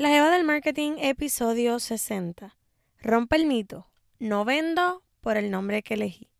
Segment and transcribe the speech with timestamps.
[0.00, 2.56] La Jeva del Marketing, episodio 60.
[3.02, 3.86] Rompe el mito.
[4.18, 6.30] No vendo por el nombre que elegí.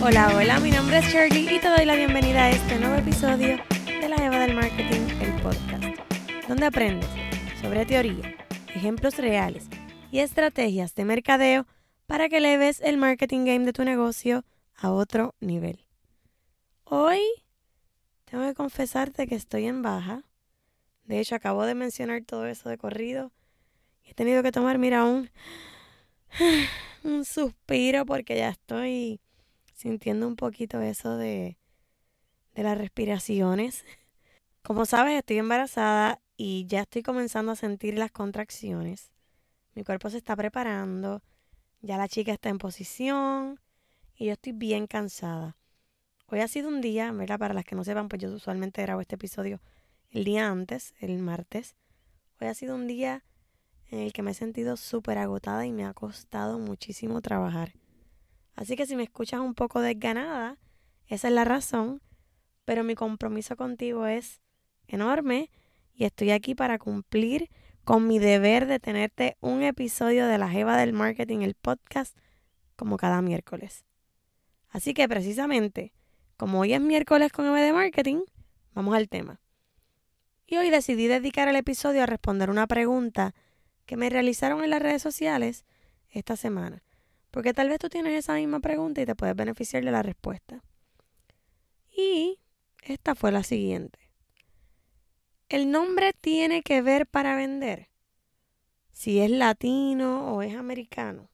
[0.00, 3.58] Hola, hola, mi nombre es Shirley y te doy la bienvenida a este nuevo episodio
[3.84, 5.84] de La Eva del Marketing, el podcast,
[6.46, 7.10] donde aprendes
[7.60, 8.36] sobre teoría,
[8.68, 9.66] ejemplos reales
[10.12, 11.66] y estrategias de mercadeo
[12.06, 14.44] para que leves el marketing game de tu negocio
[14.76, 15.84] a otro nivel.
[16.84, 17.20] Hoy
[18.24, 20.22] tengo que confesarte que estoy en baja.
[21.06, 23.32] De hecho, acabo de mencionar todo eso de corrido
[24.04, 25.28] y he tenido que tomar, mira, un,
[27.02, 29.20] un suspiro porque ya estoy
[29.78, 31.56] sintiendo un poquito eso de,
[32.54, 33.84] de las respiraciones.
[34.62, 39.12] Como sabes, estoy embarazada y ya estoy comenzando a sentir las contracciones.
[39.74, 41.22] Mi cuerpo se está preparando,
[41.80, 43.60] ya la chica está en posición
[44.16, 45.56] y yo estoy bien cansada.
[46.26, 47.38] Hoy ha sido un día, ¿verdad?
[47.38, 49.60] Para las que no sepan, pues yo usualmente grabo este episodio
[50.10, 51.76] el día antes, el martes.
[52.40, 53.22] Hoy ha sido un día
[53.90, 57.72] en el que me he sentido súper agotada y me ha costado muchísimo trabajar.
[58.58, 60.58] Así que si me escuchas un poco desganada,
[61.06, 62.02] esa es la razón,
[62.64, 64.40] pero mi compromiso contigo es
[64.88, 65.52] enorme
[65.94, 67.50] y estoy aquí para cumplir
[67.84, 72.18] con mi deber de tenerte un episodio de la Jeva del Marketing, el podcast,
[72.74, 73.84] como cada miércoles.
[74.70, 75.92] Así que precisamente,
[76.36, 78.22] como hoy es miércoles con Eva de Marketing,
[78.74, 79.40] vamos al tema.
[80.48, 83.36] Y hoy decidí dedicar el episodio a responder una pregunta
[83.86, 85.64] que me realizaron en las redes sociales
[86.10, 86.82] esta semana.
[87.30, 90.62] Porque tal vez tú tienes esa misma pregunta y te puedes beneficiar de la respuesta.
[91.94, 92.38] Y
[92.82, 93.98] esta fue la siguiente.
[95.48, 97.88] ¿El nombre tiene que ver para vender?
[98.90, 101.30] Si es latino o es americano.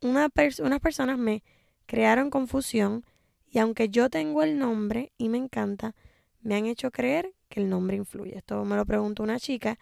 [0.00, 1.42] unas personas me
[1.86, 3.04] crearon confusión
[3.50, 5.94] y aunque yo tengo el nombre y me encanta,
[6.40, 8.36] me han hecho creer que el nombre influye.
[8.36, 9.78] Esto me lo preguntó una chica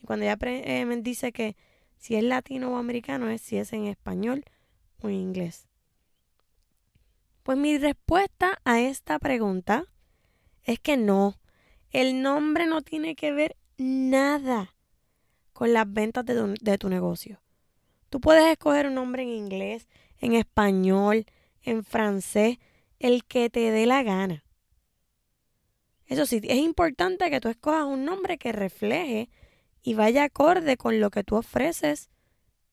[0.00, 1.56] y cuando ella eh, me dice que
[1.98, 4.44] si es latino o americano es si es en español
[5.02, 5.68] o en inglés.
[7.42, 9.84] Pues mi respuesta a esta pregunta
[10.64, 11.34] es que no.
[11.90, 14.74] El nombre no tiene que ver nada
[15.52, 17.40] con las ventas de tu, negocio.
[18.10, 19.88] Tú puedes escoger un nombre en inglés,
[20.20, 21.26] en español,
[21.62, 22.58] en francés,
[22.98, 24.44] el que te dé la gana.
[26.06, 29.30] Eso sí, es importante que tú escojas un nombre que refleje
[29.88, 32.10] y vaya acorde con lo que tú ofreces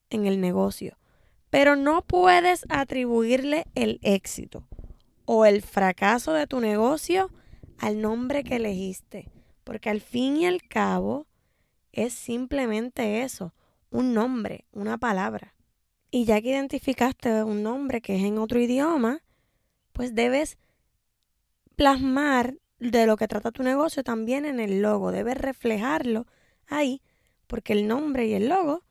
[0.09, 0.97] en el negocio.
[1.49, 4.67] Pero no puedes atribuirle el éxito
[5.23, 7.31] o el fracaso de tu negocio
[7.77, 9.31] al nombre que elegiste,
[9.63, 11.25] porque al fin y al cabo
[11.93, 13.53] es simplemente eso,
[13.91, 15.55] un nombre, una palabra.
[16.11, 19.21] Y ya que identificaste un nombre que es en otro idioma,
[19.93, 20.57] pues debes
[21.77, 26.27] plasmar de lo que trata tu negocio también en el logo, debes reflejarlo
[26.67, 27.01] ahí,
[27.47, 28.83] porque el nombre y el logo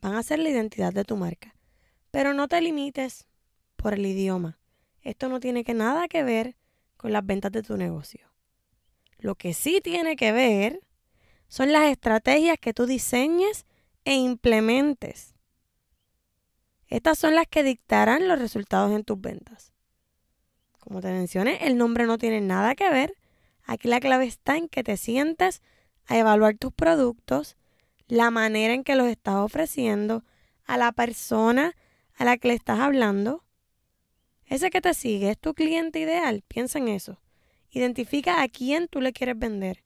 [0.00, 1.54] van a ser la identidad de tu marca.
[2.10, 3.26] Pero no te limites
[3.76, 4.58] por el idioma.
[5.02, 6.56] Esto no tiene que nada que ver
[6.96, 8.28] con las ventas de tu negocio.
[9.18, 10.80] Lo que sí tiene que ver
[11.48, 13.66] son las estrategias que tú diseñes
[14.04, 15.34] e implementes.
[16.88, 19.72] Estas son las que dictarán los resultados en tus ventas.
[20.78, 23.14] Como te mencioné, el nombre no tiene nada que ver.
[23.64, 25.62] Aquí la clave está en que te sientes
[26.08, 27.56] a evaluar tus productos,
[28.08, 30.24] la manera en que los estás ofreciendo,
[30.64, 31.76] a la persona
[32.14, 33.44] a la que le estás hablando.
[34.46, 37.20] Ese que te sigue es tu cliente ideal, piensa en eso.
[37.70, 39.84] Identifica a quién tú le quieres vender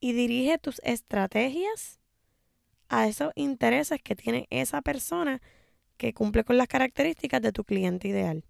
[0.00, 2.00] y dirige tus estrategias
[2.88, 5.40] a esos intereses que tiene esa persona
[5.98, 8.44] que cumple con las características de tu cliente ideal.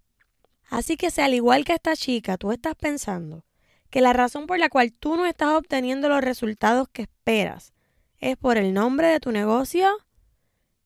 [0.69, 3.43] Así que si al igual que esta chica tú estás pensando
[3.91, 7.73] que la razón por la cual tú no estás obteniendo los resultados que esperas
[8.19, 9.89] es por el nombre de tu negocio,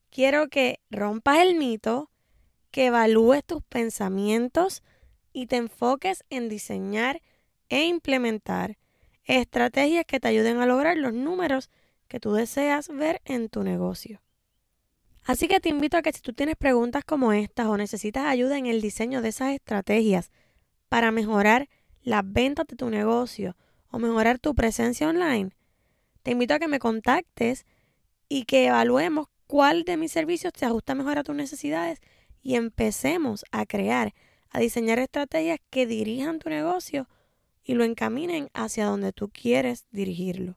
[0.10, 2.10] quiero que rompas el mito,
[2.72, 4.84] que evalúes tus pensamientos
[5.32, 7.22] y te enfoques en diseñar
[7.70, 8.78] e implementar
[9.24, 11.70] estrategias que te ayuden a lograr los números
[12.08, 14.22] que tú deseas ver en tu negocio.
[15.24, 18.58] Así que te invito a que si tú tienes preguntas como estas o necesitas ayuda
[18.58, 20.32] en el diseño de esas estrategias
[20.90, 21.68] para mejorar
[22.06, 23.58] las ventas de tu negocio
[23.90, 25.50] o mejorar tu presencia online,
[26.24, 27.66] te invito a que me contactes
[28.30, 32.00] y que evaluemos cuál de mis servicios te ajusta mejor a tus necesidades
[32.42, 34.14] y empecemos a crear
[34.52, 37.10] a diseñar estrategias que dirijan tu negocio
[37.64, 40.56] y lo encaminen hacia donde tú quieres dirigirlo.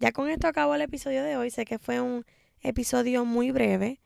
[0.00, 1.50] Ya con esto acabo el episodio de hoy.
[1.50, 2.24] Sé que fue un
[2.62, 4.00] episodio muy breve,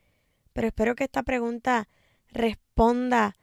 [0.52, 1.88] pero espero que esta pregunta
[2.28, 3.36] responda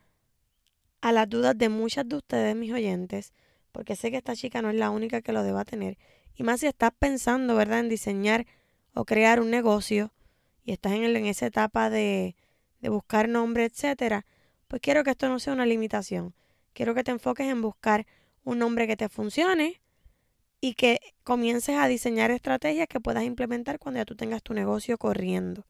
[1.02, 3.34] a las dudas de muchas de ustedes, mis oyentes,
[3.72, 5.98] porque sé que esta chica no es la única que lo deba tener.
[6.36, 8.46] Y más si estás pensando, ¿verdad?, en diseñar
[8.94, 10.14] o crear un negocio
[10.64, 12.36] y estás en, en esa etapa de,
[12.82, 14.26] de buscar nombre, etcétera,
[14.68, 16.34] pues quiero que esto no sea una limitación.
[16.74, 18.06] Quiero que te enfoques en buscar
[18.44, 19.82] un nombre que te funcione
[20.62, 24.98] y que comiences a diseñar estrategias que puedas implementar cuando ya tú tengas tu negocio
[24.98, 25.66] corriendo.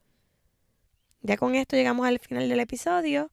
[1.20, 3.30] Ya con esto llegamos al final del episodio.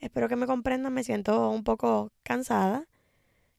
[0.00, 2.86] Espero que me comprendan, me siento un poco cansada.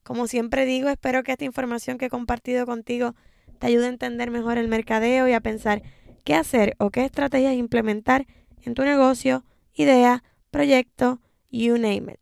[0.04, 3.16] Como siempre digo, espero que esta información que he compartido contigo
[3.60, 5.82] te ayude a entender mejor el mercadeo y a pensar
[6.24, 8.28] qué hacer o qué estrategias implementar
[8.62, 9.44] en tu negocio,
[9.74, 11.20] idea, proyecto,
[11.52, 12.20] you name it.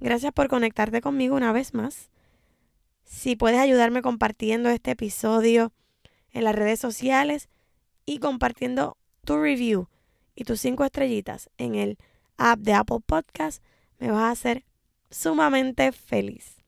[0.00, 2.10] Gracias por conectarte conmigo una vez más.
[3.04, 5.72] Si puedes ayudarme compartiendo este episodio
[6.32, 7.48] en las redes sociales
[8.04, 9.88] y compartiendo tu review
[10.34, 11.98] y tus cinco estrellitas en el
[12.50, 13.62] app de Apple Podcast,
[13.98, 14.64] me vas a hacer
[15.10, 16.62] sumamente feliz.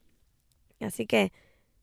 [0.80, 1.32] Así que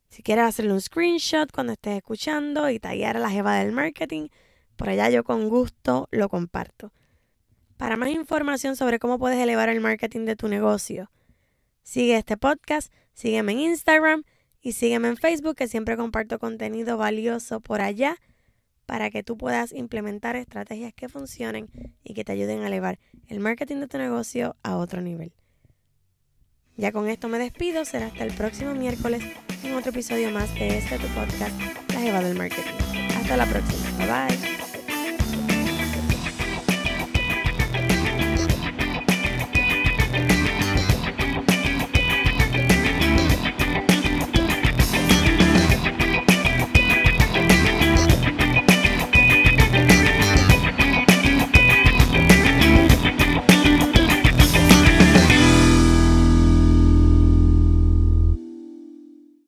[0.09, 4.29] si quieres hacerle un screenshot cuando estés escuchando y tallar a la jeva del marketing,
[4.75, 6.91] por allá yo con gusto lo comparto.
[7.77, 11.09] Para más información sobre cómo puedes elevar el marketing de tu negocio,
[11.81, 14.23] sigue este podcast, sígueme en Instagram
[14.61, 18.17] y sígueme en Facebook que siempre comparto contenido valioso por allá
[18.91, 21.69] para que tú puedas implementar estrategias que funcionen
[22.03, 22.99] y que te ayuden a elevar
[23.29, 25.31] el marketing de tu negocio a otro nivel.
[26.75, 29.23] Ya con esto me despido, será hasta el próximo miércoles
[29.63, 31.57] en otro episodio más de este tu podcast,
[31.93, 32.69] La Jeva del Marketing.
[33.15, 34.60] Hasta la próxima, bye bye.